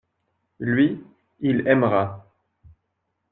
[0.59, 1.05] Lui,
[1.41, 2.25] il aimera.